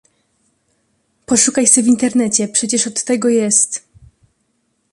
Poszukaj 1.25 1.67
se 1.67 1.83
w 1.83 1.87
internecie, 1.87 2.47
przecież 2.47 2.87
od 2.87 3.03
tego 3.03 3.29
jest. 3.29 3.87